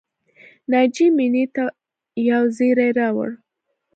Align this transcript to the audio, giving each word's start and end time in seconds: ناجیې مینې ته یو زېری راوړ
ناجیې 0.71 1.07
مینې 1.17 1.45
ته 1.55 1.63
یو 2.29 2.43
زېری 2.55 2.89
راوړ 2.99 3.29